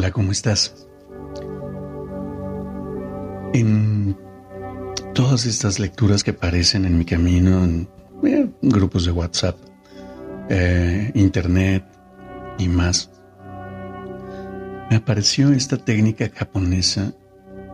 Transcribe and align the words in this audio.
Hola, 0.00 0.12
¿cómo 0.12 0.32
estás? 0.32 0.88
En 3.52 4.16
todas 5.12 5.44
estas 5.44 5.78
lecturas 5.78 6.24
que 6.24 6.30
aparecen 6.30 6.86
en 6.86 6.96
mi 6.96 7.04
camino, 7.04 7.62
en 7.62 7.86
eh, 8.24 8.48
grupos 8.62 9.04
de 9.04 9.12
WhatsApp, 9.12 9.58
eh, 10.48 11.12
Internet 11.14 11.84
y 12.56 12.68
más, 12.68 13.10
me 14.88 14.96
apareció 14.96 15.52
esta 15.52 15.76
técnica 15.76 16.30
japonesa 16.34 17.12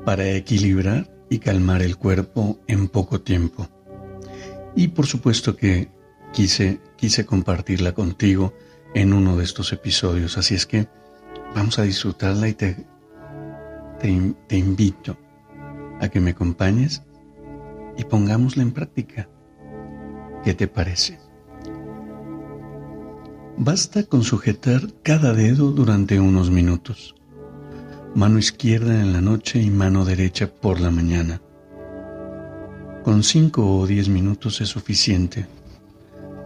para 0.04 0.28
equilibrar 0.28 1.08
y 1.30 1.38
calmar 1.38 1.80
el 1.80 1.96
cuerpo 1.96 2.58
en 2.66 2.88
poco 2.88 3.20
tiempo. 3.20 3.68
Y 4.74 4.88
por 4.88 5.06
supuesto 5.06 5.54
que 5.54 5.90
quise, 6.32 6.80
quise 6.96 7.24
compartirla 7.24 7.92
contigo 7.92 8.52
en 8.96 9.12
uno 9.12 9.36
de 9.36 9.44
estos 9.44 9.72
episodios, 9.72 10.36
así 10.38 10.56
es 10.56 10.66
que 10.66 10.88
Vamos 11.56 11.78
a 11.78 11.84
disfrutarla 11.84 12.48
y 12.48 12.52
te, 12.52 12.76
invito 14.50 15.16
a 16.02 16.08
que 16.10 16.20
me 16.20 16.32
acompañes 16.32 17.02
y 17.96 18.04
pongámosla 18.04 18.62
en 18.62 18.72
práctica. 18.72 19.26
¿Qué 20.44 20.52
te 20.52 20.68
parece? 20.68 21.18
Basta 23.56 24.02
con 24.02 24.22
sujetar 24.22 24.82
cada 25.02 25.32
dedo 25.32 25.72
durante 25.72 26.20
unos 26.20 26.50
minutos. 26.50 27.14
Mano 28.14 28.38
izquierda 28.38 29.00
en 29.00 29.14
la 29.14 29.22
noche 29.22 29.58
y 29.58 29.70
mano 29.70 30.04
derecha 30.04 30.48
por 30.52 30.78
la 30.78 30.90
mañana. 30.90 31.40
Con 33.02 33.22
cinco 33.22 33.78
o 33.78 33.86
diez 33.86 34.10
minutos 34.10 34.60
es 34.60 34.68
suficiente, 34.68 35.46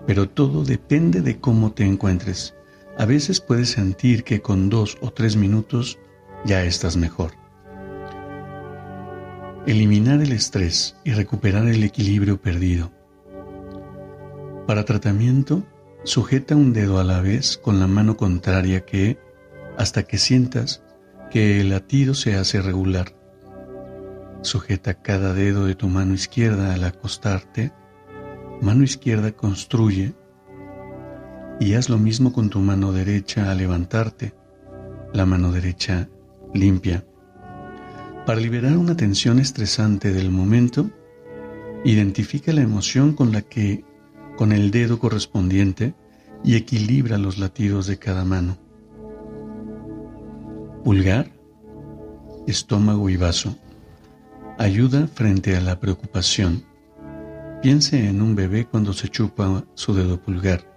pero 0.06 0.28
todo 0.28 0.64
depende 0.64 1.20
de 1.20 1.40
cómo 1.40 1.72
te 1.72 1.84
encuentres 1.84 2.54
a 3.00 3.06
veces 3.06 3.40
puedes 3.40 3.70
sentir 3.70 4.24
que 4.24 4.42
con 4.42 4.68
dos 4.68 4.98
o 5.00 5.10
tres 5.10 5.34
minutos 5.34 5.98
ya 6.44 6.64
estás 6.64 6.98
mejor. 6.98 7.32
Eliminar 9.66 10.20
el 10.20 10.32
estrés 10.32 10.96
y 11.02 11.12
recuperar 11.12 11.66
el 11.66 11.82
equilibrio 11.82 12.38
perdido. 12.42 12.92
Para 14.66 14.84
tratamiento, 14.84 15.62
sujeta 16.04 16.54
un 16.54 16.74
dedo 16.74 17.00
a 17.00 17.04
la 17.04 17.22
vez 17.22 17.56
con 17.56 17.80
la 17.80 17.86
mano 17.86 18.18
contraria 18.18 18.84
que, 18.84 19.18
hasta 19.78 20.02
que 20.02 20.18
sientas 20.18 20.82
que 21.30 21.62
el 21.62 21.70
latido 21.70 22.12
se 22.12 22.36
hace 22.36 22.60
regular. 22.60 23.14
Sujeta 24.42 25.00
cada 25.00 25.32
dedo 25.32 25.64
de 25.64 25.74
tu 25.74 25.88
mano 25.88 26.12
izquierda 26.12 26.74
al 26.74 26.84
acostarte. 26.84 27.72
Mano 28.60 28.84
izquierda 28.84 29.32
construye 29.32 30.12
y 31.60 31.74
haz 31.74 31.90
lo 31.90 31.98
mismo 31.98 32.32
con 32.32 32.48
tu 32.48 32.58
mano 32.60 32.90
derecha 32.90 33.50
al 33.50 33.58
levantarte, 33.58 34.32
la 35.12 35.26
mano 35.26 35.52
derecha 35.52 36.08
limpia. 36.54 37.04
Para 38.24 38.40
liberar 38.40 38.78
una 38.78 38.96
tensión 38.96 39.38
estresante 39.38 40.10
del 40.12 40.30
momento, 40.30 40.90
identifica 41.84 42.54
la 42.54 42.62
emoción 42.62 43.12
con 43.12 43.30
la 43.30 43.42
que 43.42 43.84
con 44.38 44.52
el 44.52 44.70
dedo 44.70 44.98
correspondiente 44.98 45.94
y 46.42 46.56
equilibra 46.56 47.18
los 47.18 47.36
latidos 47.38 47.86
de 47.86 47.98
cada 47.98 48.24
mano. 48.24 48.56
Pulgar, 50.82 51.30
estómago 52.46 53.10
y 53.10 53.18
vaso. 53.18 53.54
Ayuda 54.58 55.06
frente 55.08 55.56
a 55.56 55.60
la 55.60 55.78
preocupación. 55.78 56.64
Piense 57.60 58.08
en 58.08 58.22
un 58.22 58.34
bebé 58.34 58.64
cuando 58.64 58.94
se 58.94 59.10
chupa 59.10 59.62
su 59.74 59.92
dedo 59.92 60.18
pulgar 60.22 60.70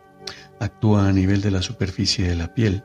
actúa 0.64 1.08
a 1.08 1.14
nivel 1.14 1.42
de 1.42 1.52
la 1.52 1.62
superficie 1.62 2.28
de 2.28 2.36
la 2.36 2.54
piel, 2.54 2.84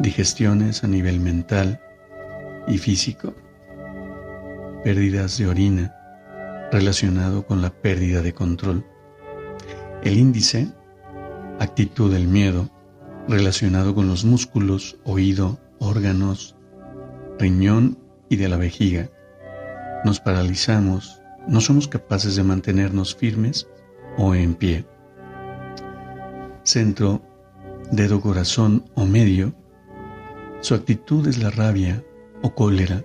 digestiones 0.00 0.84
a 0.84 0.88
nivel 0.88 1.20
mental 1.20 1.80
y 2.66 2.78
físico, 2.78 3.34
pérdidas 4.84 5.38
de 5.38 5.46
orina 5.46 5.94
relacionado 6.72 7.46
con 7.46 7.62
la 7.62 7.70
pérdida 7.70 8.22
de 8.22 8.32
control. 8.32 8.84
El 10.02 10.18
índice, 10.18 10.68
actitud 11.58 12.12
del 12.12 12.26
miedo 12.26 12.70
relacionado 13.28 13.94
con 13.94 14.08
los 14.08 14.24
músculos, 14.24 14.98
oído, 15.04 15.60
órganos, 15.78 16.56
riñón 17.38 17.98
y 18.28 18.36
de 18.36 18.48
la 18.48 18.56
vejiga. 18.56 19.10
Nos 20.04 20.20
paralizamos, 20.20 21.20
no 21.46 21.60
somos 21.60 21.88
capaces 21.88 22.36
de 22.36 22.42
mantenernos 22.42 23.14
firmes 23.14 23.68
o 24.16 24.34
en 24.34 24.54
pie 24.54 24.86
centro, 26.70 27.20
dedo 27.90 28.20
corazón 28.20 28.84
o 28.94 29.04
medio, 29.04 29.52
su 30.60 30.74
actitud 30.74 31.26
es 31.26 31.38
la 31.38 31.50
rabia 31.50 32.04
o 32.42 32.54
cólera 32.54 33.04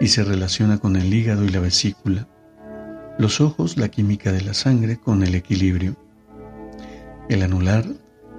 y 0.00 0.08
se 0.08 0.22
relaciona 0.22 0.78
con 0.78 0.96
el 0.96 1.12
hígado 1.12 1.44
y 1.44 1.48
la 1.48 1.60
vesícula. 1.60 2.28
Los 3.18 3.40
ojos, 3.40 3.76
la 3.76 3.88
química 3.88 4.32
de 4.32 4.42
la 4.42 4.54
sangre 4.54 4.98
con 4.98 5.22
el 5.22 5.34
equilibrio. 5.34 5.96
El 7.28 7.42
anular 7.42 7.84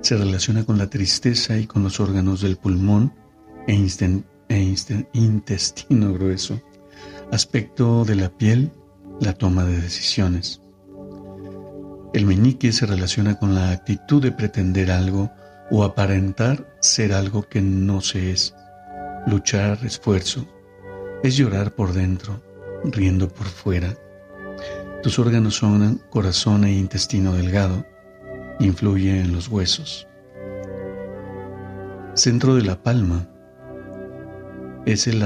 se 0.01 0.17
relaciona 0.17 0.63
con 0.63 0.77
la 0.77 0.89
tristeza 0.89 1.57
y 1.57 1.65
con 1.65 1.83
los 1.83 1.99
órganos 1.99 2.41
del 2.41 2.57
pulmón 2.57 3.13
e, 3.67 3.73
e 4.49 5.07
intestino 5.13 6.13
grueso. 6.13 6.61
Aspecto 7.31 8.05
de 8.05 8.15
la 8.15 8.29
piel, 8.29 8.71
la 9.19 9.33
toma 9.33 9.63
de 9.65 9.79
decisiones. 9.81 10.61
El 12.13 12.25
meñique 12.25 12.73
se 12.73 12.85
relaciona 12.85 13.39
con 13.39 13.55
la 13.55 13.71
actitud 13.71 14.21
de 14.21 14.33
pretender 14.33 14.91
algo 14.91 15.31
o 15.69 15.85
aparentar 15.85 16.67
ser 16.81 17.13
algo 17.13 17.43
que 17.47 17.61
no 17.61 18.01
se 18.01 18.31
es. 18.31 18.53
Luchar, 19.27 19.79
esfuerzo, 19.85 20.45
es 21.23 21.37
llorar 21.37 21.73
por 21.73 21.93
dentro, 21.93 22.43
riendo 22.83 23.29
por 23.29 23.47
fuera. 23.47 23.93
Tus 25.01 25.19
órganos 25.19 25.55
son 25.55 26.01
corazón 26.09 26.65
e 26.65 26.73
intestino 26.73 27.31
delgado, 27.31 27.85
influye 28.59 29.21
en 29.21 29.31
los 29.31 29.47
huesos. 29.47 30.05
Centro 32.13 32.55
de 32.55 32.63
la 32.63 32.83
palma 32.83 33.29
es 34.85 35.07
el, 35.07 35.23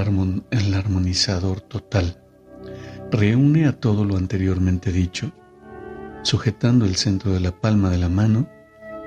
el 0.52 0.74
armonizador 0.76 1.62
total. 1.62 2.22
Reúne 3.12 3.66
a 3.66 3.80
todo 3.80 4.06
lo 4.06 4.18
anteriormente 4.18 4.92
dicho 4.92 5.32
Sujetando 6.26 6.86
el 6.86 6.96
centro 6.96 7.34
de 7.34 7.40
la 7.40 7.52
palma 7.52 7.92
de 7.92 8.00
la 8.00 8.10
mano, 8.10 8.50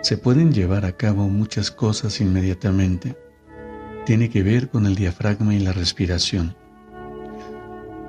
se 0.02 0.16
pueden 0.16 0.52
llevar 0.52 0.84
a 0.84 0.92
cabo 0.92 1.28
muchas 1.28 1.72
cosas 1.72 2.20
inmediatamente. 2.20 3.18
Tiene 4.06 4.30
que 4.30 4.44
ver 4.44 4.68
con 4.70 4.86
el 4.86 4.94
diafragma 4.94 5.52
y 5.52 5.58
la 5.58 5.72
respiración. 5.72 6.54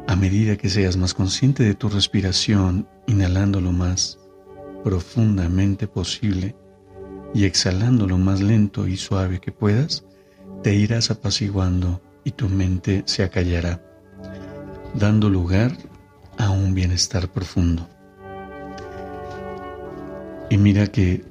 A 0.05 0.15
medida 0.15 0.57
que 0.57 0.69
seas 0.69 0.95
más 0.95 1.15
consciente 1.15 1.63
de 1.63 1.73
tu 1.73 1.89
respiración, 1.89 2.87
inhalando 3.07 3.61
lo 3.61 3.71
más 3.71 4.19
profundamente 4.83 5.87
posible 5.87 6.55
y 7.33 7.45
exhalando 7.45 8.05
lo 8.05 8.19
más 8.19 8.41
lento 8.41 8.87
y 8.87 8.95
suave 8.95 9.39
que 9.39 9.51
puedas, 9.51 10.05
te 10.61 10.75
irás 10.75 11.09
apaciguando 11.09 11.99
y 12.23 12.29
tu 12.29 12.47
mente 12.47 13.01
se 13.07 13.23
acallará, 13.23 13.83
dando 14.93 15.31
lugar 15.31 15.75
a 16.37 16.51
un 16.51 16.75
bienestar 16.75 17.27
profundo. 17.31 17.89
Mira 20.59 20.87
que 20.87 21.23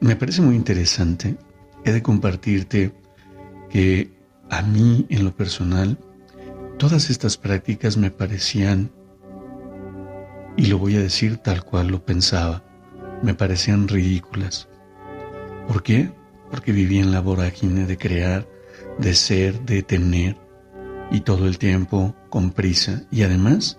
me 0.00 0.16
parece 0.16 0.42
muy 0.42 0.56
interesante. 0.56 1.36
He 1.84 1.92
de 1.92 2.02
compartirte 2.02 2.92
que 3.70 4.10
a 4.50 4.60
mí 4.60 5.06
en 5.08 5.24
lo 5.24 5.30
personal 5.36 5.96
todas 6.78 7.10
estas 7.10 7.36
prácticas 7.36 7.96
me 7.96 8.10
parecían, 8.10 8.90
y 10.56 10.66
lo 10.66 10.78
voy 10.78 10.96
a 10.96 11.00
decir 11.00 11.36
tal 11.36 11.64
cual 11.64 11.88
lo 11.88 12.04
pensaba, 12.04 12.64
me 13.22 13.34
parecían 13.34 13.86
ridículas. 13.86 14.68
¿Por 15.68 15.84
qué? 15.84 16.10
Porque 16.50 16.72
vivía 16.72 17.02
en 17.02 17.12
la 17.12 17.20
vorágine 17.20 17.86
de 17.86 17.98
crear, 17.98 18.48
de 18.98 19.14
ser, 19.14 19.60
de 19.60 19.84
tener, 19.84 20.36
y 21.12 21.20
todo 21.20 21.46
el 21.46 21.58
tiempo 21.58 22.16
con 22.30 22.50
prisa. 22.50 23.04
Y 23.12 23.22
además, 23.22 23.78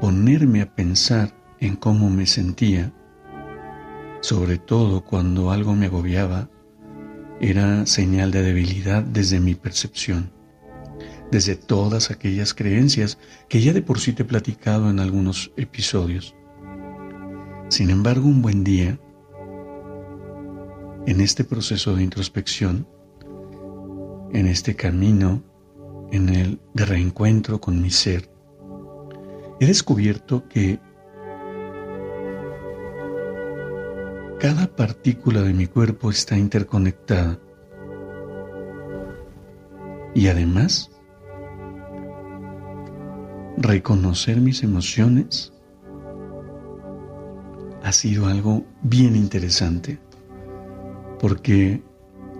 ponerme 0.00 0.62
a 0.62 0.74
pensar 0.74 1.36
en 1.60 1.76
cómo 1.76 2.08
me 2.08 2.26
sentía 2.26 2.94
sobre 4.26 4.58
todo 4.58 5.04
cuando 5.04 5.52
algo 5.52 5.76
me 5.76 5.86
agobiaba, 5.86 6.50
era 7.40 7.86
señal 7.86 8.32
de 8.32 8.42
debilidad 8.42 9.04
desde 9.04 9.38
mi 9.38 9.54
percepción, 9.54 10.32
desde 11.30 11.54
todas 11.54 12.10
aquellas 12.10 12.52
creencias 12.52 13.18
que 13.48 13.60
ya 13.60 13.72
de 13.72 13.82
por 13.82 14.00
sí 14.00 14.14
te 14.14 14.24
he 14.24 14.26
platicado 14.26 14.90
en 14.90 14.98
algunos 14.98 15.52
episodios. 15.56 16.34
Sin 17.68 17.88
embargo, 17.88 18.26
un 18.26 18.42
buen 18.42 18.64
día, 18.64 18.98
en 21.06 21.20
este 21.20 21.44
proceso 21.44 21.94
de 21.94 22.02
introspección, 22.02 22.88
en 24.32 24.48
este 24.48 24.74
camino, 24.74 25.44
en 26.10 26.30
el 26.30 26.60
de 26.74 26.84
reencuentro 26.84 27.60
con 27.60 27.80
mi 27.80 27.90
ser, 27.90 28.28
he 29.60 29.66
descubierto 29.66 30.48
que 30.48 30.80
cada 34.38 34.66
partícula 34.66 35.42
de 35.42 35.54
mi 35.54 35.66
cuerpo 35.66 36.10
está 36.10 36.36
interconectada. 36.36 37.38
Y 40.14 40.28
además, 40.28 40.90
reconocer 43.56 44.40
mis 44.40 44.62
emociones 44.62 45.52
ha 47.82 47.92
sido 47.92 48.26
algo 48.26 48.64
bien 48.82 49.16
interesante, 49.16 49.98
porque 51.18 51.82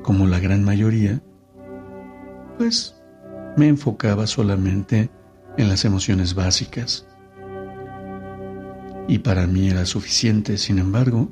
como 0.03 0.27
la 0.27 0.41
gran 0.41 0.65
mayoría, 0.65 1.23
pues 2.59 2.95
me 3.57 3.69
enfocaba 3.69 4.27
solamente 4.27 5.11
en 5.57 5.69
las 5.69 5.85
emociones 5.85 6.35
básicas. 6.35 7.07
Y 9.09 9.19
para 9.19 9.47
mí 9.47 9.69
era 9.69 9.87
suficiente, 9.87 10.59
sin 10.59 10.79
embargo, 10.79 11.31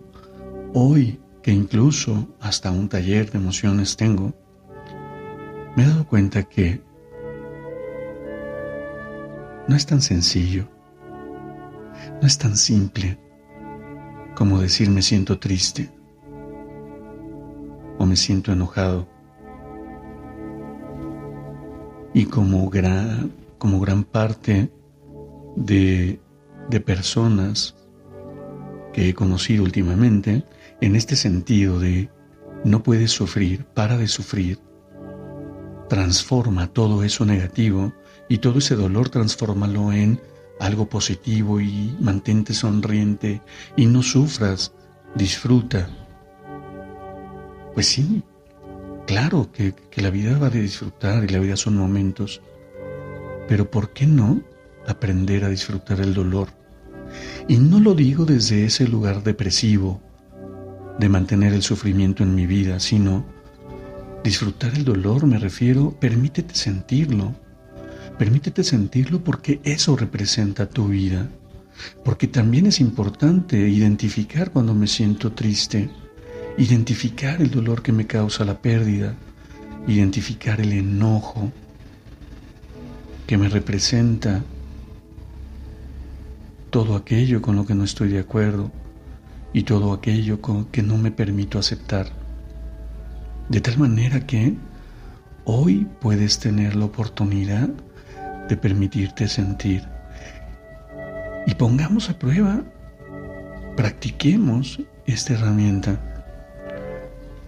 hoy 0.75 1.21
que 1.43 1.53
incluso 1.53 2.29
hasta 2.41 2.71
un 2.71 2.89
taller 2.89 3.31
de 3.31 3.39
emociones 3.39 3.97
tengo, 3.97 4.35
me 5.77 5.85
he 5.85 5.87
dado 5.87 6.07
cuenta 6.07 6.43
que 6.43 6.83
no 9.69 9.77
es 9.77 9.87
tan 9.87 10.03
sencillo, 10.03 10.69
no 12.21 12.27
es 12.27 12.37
tan 12.39 12.57
simple 12.57 13.19
como 14.35 14.61
decir 14.61 14.91
me 14.91 15.01
siento 15.01 15.39
triste 15.39 15.91
o 17.99 18.05
me 18.05 18.17
siento 18.17 18.53
enojado. 18.53 19.09
Y 22.13 22.27
como 22.27 22.69
gran, 22.69 23.33
como 23.59 23.81
gran 23.81 24.05
parte 24.05 24.71
de, 25.57 26.21
de 26.69 26.81
personas 26.81 27.77
que 28.93 29.09
he 29.09 29.15
conocido 29.15 29.65
últimamente, 29.65 30.45
en 30.85 30.97
este 30.97 31.17
sentido 31.17 31.81
de 31.81 32.11
no 32.63 32.83
puedes 32.83 33.11
sufrir, 33.11 33.65
para 33.65 33.97
de 33.97 34.07
sufrir, 34.07 34.59
transforma 35.89 36.67
todo 36.67 37.03
eso 37.03 37.25
negativo 37.25 37.95
y 38.29 38.39
todo 38.39 38.59
ese 38.59 38.75
dolor 38.75 39.09
transfórmalo 39.09 39.95
en 39.95 40.21
algo 40.61 40.87
positivo 40.87 41.59
y 41.59 41.97
mantente 42.01 42.53
sonriente 42.53 43.41
y 43.77 43.87
no 43.87 44.03
sufras, 44.03 44.75
disfruta. 45.15 45.89
Pues 47.73 47.87
sí, 47.87 48.23
claro 49.07 49.51
que, 49.53 49.75
que, 49.91 50.03
la 50.03 50.11
vida 50.11 50.39
va 50.39 50.51
de 50.51 50.61
disfrutar 50.61 51.25
y 51.25 51.29
la 51.29 51.39
vida 51.39 51.57
son 51.57 51.79
momentos, 51.79 52.43
pero 53.49 53.71
¿por 53.71 53.95
qué 53.95 54.07
no 54.07 54.43
aprender 54.87 55.45
a 55.45 55.49
disfrutar 55.49 56.01
el 56.01 56.13
dolor? 56.13 56.49
Y 57.49 57.57
no 57.57 57.81
lo 57.81 57.95
digo 57.95 58.27
desde 58.27 58.67
ese 58.67 58.87
lugar 58.87 59.23
depresivo 59.23 60.03
de 60.99 61.09
mantener 61.09 61.53
el 61.53 61.63
sufrimiento 61.63 62.23
en 62.23 62.35
mi 62.35 62.47
vida, 62.47 62.81
sino 62.81 63.25
disfrutar 64.23 64.75
el 64.75 64.85
dolor, 64.85 65.27
me 65.27 65.39
refiero, 65.39 65.91
permítete 65.99 66.55
sentirlo, 66.55 67.35
Permítete 68.19 68.63
sentirlo 68.63 69.25
porque 69.25 69.61
eso 69.65 69.97
representa 69.97 70.69
tu 70.69 70.89
vida. 70.89 71.29
Porque 72.05 72.29
también 72.29 72.67
es 72.67 72.81
importante 72.81 73.57
identificar 73.69 74.53
cuando 74.53 74.73
me 74.75 74.87
siento 74.87 75.33
triste, 75.33 75.91
identificar 76.57 77.43
el 77.43 77.51
dolor 77.51 77.83
que 77.83 77.91
me 77.91 78.07
causa 78.07 78.45
la 78.45 78.61
pérdida, 78.61 79.17
identificar 79.89 80.61
el 80.61 80.73
enojo 80.73 81.53
que 83.27 83.37
me 83.37 83.49
representa 83.49 84.45
todo 86.71 86.95
aquello 86.95 87.43
con 87.43 87.57
lo 87.57 87.67
que 87.67 87.75
no 87.75 87.83
estoy 87.83 88.09
de 88.09 88.21
acuerdo 88.21 88.71
y 89.55 89.63
todo 89.63 89.93
aquello 89.93 90.41
que 90.73 90.83
no 90.83 90.99
me 90.99 91.13
permito 91.13 91.59
aceptar. 91.59 92.09
De 93.49 93.61
tal 93.61 93.79
manera 93.79 94.27
que 94.27 94.57
hoy 95.45 95.87
puedes 96.01 96.41
tener 96.41 96.75
la 96.75 96.87
oportunidad 96.87 97.71
de 98.49 98.57
permitirte 98.57 99.29
sentir. 99.29 99.85
Y 101.47 101.55
pongamos 101.55 102.11
a 102.11 102.19
prueba, 102.19 102.63
practiquemos 103.77 104.81
esta 105.07 105.35
herramienta. 105.35 106.01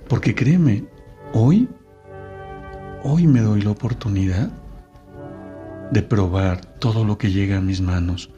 Porque 0.09 0.35
créeme, 0.35 0.85
hoy, 1.33 1.69
hoy 3.03 3.27
me 3.27 3.41
doy 3.41 3.63
la 3.63 3.71
oportunidad 3.71 4.49
de 5.91 6.03
probar 6.03 6.65
todo 6.65 7.05
lo 7.05 7.19
que 7.19 7.33
llega 7.33 7.59
a 7.59 7.61
mis 7.61 7.81
manos, 7.81 8.31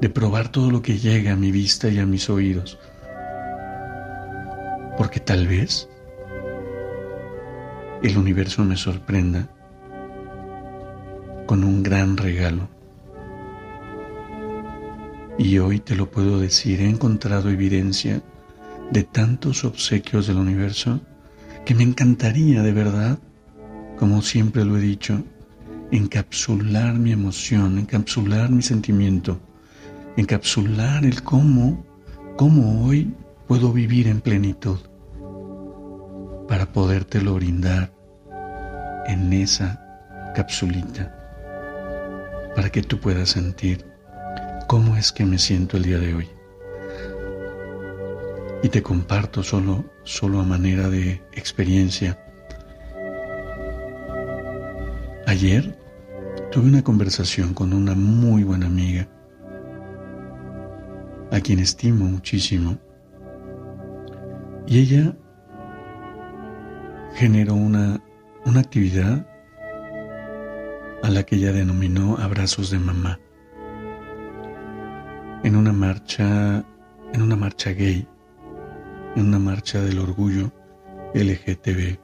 de 0.00 0.10
probar 0.10 0.48
todo 0.48 0.70
lo 0.70 0.80
que 0.80 0.98
llega 0.98 1.32
a 1.32 1.36
mi 1.36 1.50
vista 1.50 1.88
y 1.88 1.98
a 1.98 2.06
mis 2.06 2.30
oídos. 2.30 2.78
Porque 4.96 5.20
tal 5.20 5.46
vez 5.46 5.88
el 8.02 8.16
universo 8.16 8.64
me 8.64 8.76
sorprenda 8.76 9.48
con 11.46 11.64
un 11.64 11.82
gran 11.82 12.16
regalo. 12.16 12.68
Y 15.38 15.58
hoy 15.58 15.80
te 15.80 15.94
lo 15.94 16.10
puedo 16.10 16.40
decir, 16.40 16.80
he 16.80 16.88
encontrado 16.88 17.50
evidencia 17.50 18.22
de 18.90 19.02
tantos 19.02 19.64
obsequios 19.64 20.26
del 20.26 20.38
universo 20.38 21.00
que 21.64 21.74
me 21.74 21.82
encantaría 21.82 22.62
de 22.62 22.72
verdad, 22.72 23.18
como 23.98 24.22
siempre 24.22 24.64
lo 24.64 24.78
he 24.78 24.80
dicho, 24.80 25.22
encapsular 25.90 26.94
mi 26.94 27.12
emoción, 27.12 27.78
encapsular 27.78 28.50
mi 28.50 28.62
sentimiento, 28.62 29.40
encapsular 30.16 31.04
el 31.04 31.22
cómo, 31.22 31.84
cómo 32.36 32.86
hoy 32.86 33.12
puedo 33.46 33.72
vivir 33.72 34.08
en 34.08 34.20
plenitud 34.20 34.78
para 36.48 36.72
podértelo 36.72 37.34
brindar 37.34 37.92
en 39.06 39.32
esa 39.32 40.32
capsulita 40.34 41.12
para 42.54 42.70
que 42.70 42.82
tú 42.82 42.98
puedas 42.98 43.30
sentir 43.30 43.84
cómo 44.66 44.96
es 44.96 45.12
que 45.12 45.24
me 45.24 45.38
siento 45.38 45.76
el 45.76 45.84
día 45.84 45.98
de 45.98 46.14
hoy. 46.14 46.28
Y 48.62 48.68
te 48.68 48.82
comparto 48.82 49.42
solo, 49.42 49.84
solo 50.02 50.40
a 50.40 50.44
manera 50.44 50.88
de 50.88 51.22
experiencia. 51.32 52.18
Ayer 55.26 55.78
tuve 56.50 56.66
una 56.66 56.82
conversación 56.82 57.54
con 57.54 57.72
una 57.72 57.94
muy 57.94 58.42
buena 58.42 58.66
amiga, 58.66 59.06
a 61.30 61.40
quien 61.40 61.58
estimo 61.58 62.06
muchísimo, 62.06 62.78
y 64.66 64.80
ella 64.80 65.16
generó 67.14 67.54
una, 67.54 68.02
una 68.44 68.60
actividad 68.60 69.26
a 71.02 71.10
la 71.10 71.22
que 71.22 71.36
ella 71.36 71.52
denominó 71.52 72.16
abrazos 72.18 72.70
de 72.70 72.78
mamá. 72.78 73.20
En 75.44 75.54
una 75.54 75.72
marcha, 75.72 76.64
en 77.12 77.22
una 77.22 77.36
marcha 77.36 77.70
gay, 77.70 78.08
en 79.14 79.26
una 79.28 79.38
marcha 79.38 79.80
del 79.80 79.98
orgullo 79.98 80.52
LGTB. 81.14 81.98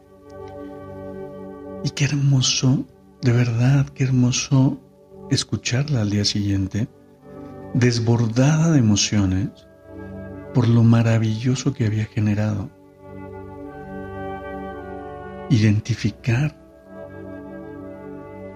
Y 1.85 1.91
qué 1.91 2.05
hermoso, 2.05 2.87
de 3.23 3.33
verdad, 3.33 3.89
qué 3.89 4.05
hermoso 4.05 4.81
escucharla 5.31 6.03
al 6.03 6.11
día 6.11 6.25
siguiente, 6.25 6.89
desbordada 7.75 8.71
de 8.71 8.79
emociones 8.79 9.49
por 10.53 10.69
lo 10.69 10.83
maravilloso 10.83 11.73
que 11.73 11.87
había 11.87 12.05
generado. 12.05 12.71
Identificar 15.51 16.59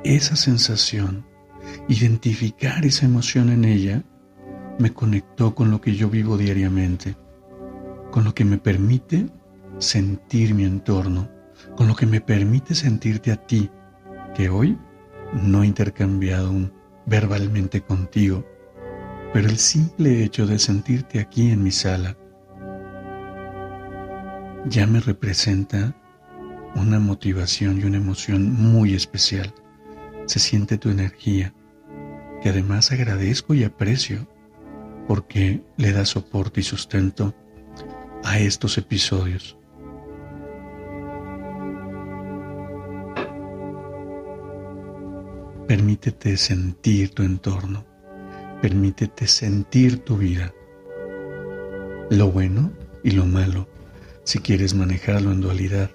esa 0.04 0.36
sensación, 0.36 1.26
identificar 1.88 2.84
esa 2.84 3.06
emoción 3.06 3.50
en 3.50 3.64
ella, 3.64 4.04
me 4.78 4.92
conectó 4.92 5.54
con 5.54 5.70
lo 5.70 5.80
que 5.80 5.94
yo 5.94 6.08
vivo 6.08 6.36
diariamente, 6.36 7.16
con 8.10 8.24
lo 8.24 8.34
que 8.34 8.44
me 8.44 8.58
permite 8.58 9.26
sentir 9.78 10.54
mi 10.54 10.64
entorno, 10.64 11.28
con 11.76 11.88
lo 11.88 11.96
que 11.96 12.06
me 12.06 12.20
permite 12.20 12.74
sentirte 12.74 13.32
a 13.32 13.36
ti, 13.36 13.70
que 14.34 14.48
hoy 14.48 14.78
no 15.32 15.62
he 15.62 15.66
intercambiado 15.66 16.52
verbalmente 17.06 17.80
contigo, 17.80 18.44
pero 19.36 19.50
el 19.50 19.58
simple 19.58 20.24
hecho 20.24 20.46
de 20.46 20.58
sentirte 20.58 21.20
aquí 21.20 21.50
en 21.50 21.62
mi 21.62 21.70
sala, 21.70 22.16
ya 24.64 24.86
me 24.86 24.98
representa 24.98 25.94
una 26.74 26.98
motivación 27.00 27.78
y 27.78 27.84
una 27.84 27.98
emoción 27.98 28.50
muy 28.50 28.94
especial. 28.94 29.52
Se 30.24 30.38
siente 30.38 30.78
tu 30.78 30.88
energía, 30.88 31.52
que 32.40 32.48
además 32.48 32.92
agradezco 32.92 33.52
y 33.52 33.64
aprecio 33.64 34.26
porque 35.06 35.62
le 35.76 35.92
da 35.92 36.06
soporte 36.06 36.60
y 36.60 36.64
sustento 36.64 37.34
a 38.24 38.38
estos 38.38 38.78
episodios. 38.78 39.58
Permítete 45.68 46.38
sentir 46.38 47.10
tu 47.10 47.22
entorno, 47.22 47.84
permítete 48.60 49.26
sentir 49.26 50.04
tu 50.04 50.16
vida, 50.16 50.52
lo 52.10 52.30
bueno 52.30 52.72
y 53.02 53.10
lo 53.10 53.26
malo, 53.26 53.68
si 54.24 54.38
quieres 54.38 54.74
manejarlo 54.74 55.32
en 55.32 55.40
dualidad. 55.40 55.90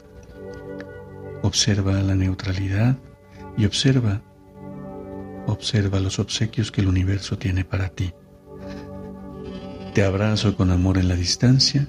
Observa 1.42 1.94
la 2.02 2.16
neutralidad 2.16 2.98
y 3.58 3.66
observa, 3.66 4.22
observa 5.48 6.00
los 6.00 6.20
obsequios 6.20 6.72
que 6.72 6.82
el 6.82 6.88
universo 6.88 7.38
tiene 7.38 7.66
para 7.66 7.90
ti. 7.90 8.14
Te 9.94 10.04
abrazo 10.04 10.56
con 10.56 10.72
amor 10.72 10.98
en 10.98 11.08
la 11.08 11.16
distancia 11.16 11.88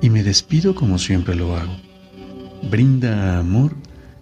y 0.00 0.10
me 0.10 0.22
despido 0.22 0.74
como 0.74 0.98
siempre 0.98 1.34
lo 1.34 1.56
hago. 1.56 1.76
Brinda 2.70 3.38
amor 3.38 3.76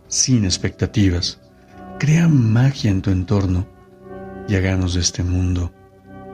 sin 0.08 0.44
expectativas. 0.44 1.40
Crea 1.98 2.28
magia 2.28 2.90
en 2.90 3.00
tu 3.00 3.10
entorno 3.10 3.66
y 4.48 4.56
hagamos 4.56 4.94
de 4.94 5.00
este 5.00 5.22
mundo 5.22 5.72